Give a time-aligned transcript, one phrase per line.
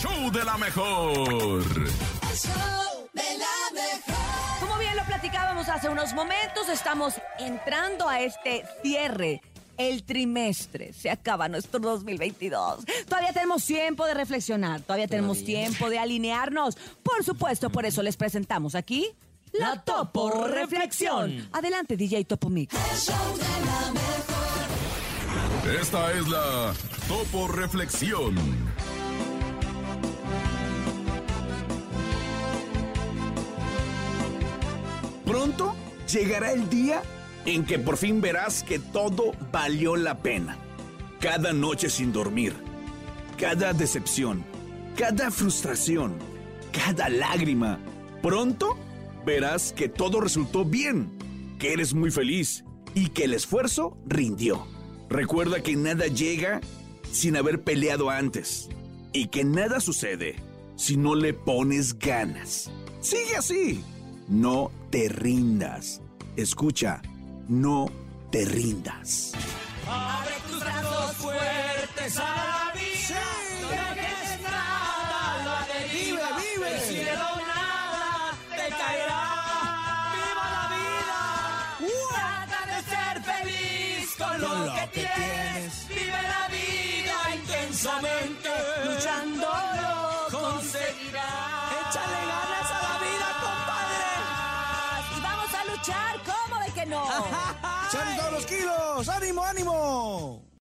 [0.00, 1.62] show de la mejor.
[1.64, 4.60] El show de la mejor.
[4.60, 9.40] Como bien lo platicábamos hace unos momentos, estamos entrando a este cierre.
[9.76, 12.84] El trimestre se acaba nuestro 2022.
[13.08, 16.76] Todavía tenemos tiempo de reflexionar, todavía tenemos tiempo de alinearnos.
[17.02, 19.16] Por supuesto, por eso les presentamos aquí
[19.52, 21.48] la Topo Reflexión.
[21.52, 22.74] Adelante, DJ Topo Mix.
[22.74, 25.80] El show de la mejor.
[25.80, 26.74] Esta es la
[27.08, 28.34] Topo Reflexión.
[35.28, 35.74] Pronto
[36.10, 37.02] llegará el día
[37.44, 40.56] en que por fin verás que todo valió la pena.
[41.20, 42.54] Cada noche sin dormir,
[43.36, 44.42] cada decepción,
[44.96, 46.14] cada frustración,
[46.72, 47.78] cada lágrima.
[48.22, 48.78] Pronto
[49.26, 51.10] verás que todo resultó bien,
[51.58, 54.66] que eres muy feliz y que el esfuerzo rindió.
[55.10, 56.62] Recuerda que nada llega
[57.12, 58.70] sin haber peleado antes
[59.12, 60.36] y que nada sucede
[60.76, 62.70] si no le pones ganas.
[63.02, 63.84] Sigue así.
[64.26, 66.00] No te rindas.
[66.36, 67.02] Escucha,
[67.48, 67.86] no
[68.30, 69.32] te rindas.
[69.86, 73.20] Abre tus brazos fuertes a la vida.
[73.62, 76.28] No dejes nada, lo adheriva.
[76.36, 76.74] Vive, vive.
[76.74, 79.22] El cielo nada te caerá.
[80.14, 81.20] ¡Viva la vida!
[82.14, 85.54] Trata de ser feliz con lo, Con lo que, que tienes.
[85.54, 85.67] Vive
[95.78, 97.04] Luchar, ¿cómo de que no?
[97.88, 99.08] ¡Echan todos los kilos!
[99.08, 100.47] ¡Ánimo, ánimo!